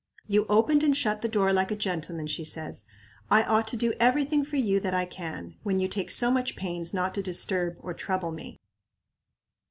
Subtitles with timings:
[0.25, 2.85] "You opened and shut the door like a gentleman," she says.
[3.29, 6.31] "I ought to do every thing for you that I can, when you take so
[6.31, 8.59] much pains not to disturb or trouble me."